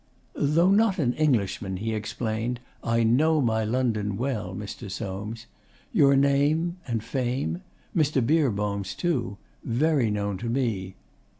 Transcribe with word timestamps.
'Though 0.33 0.71
not 0.71 0.97
an 0.97 1.13
Englishman,' 1.13 1.77
he 1.77 1.93
explained, 1.93 2.59
'I 2.83 3.03
know 3.03 3.39
my 3.39 3.63
London 3.63 4.17
well, 4.17 4.55
Mr. 4.55 4.89
Soames. 4.89 5.45
Your 5.93 6.15
name 6.15 6.77
and 6.87 7.03
fame 7.03 7.61
Mr. 7.95 8.19
Beerbohm's 8.19 8.95
too 8.95 9.37
very 9.63 10.09
known 10.09 10.39
to 10.39 10.47
me. 10.49 10.95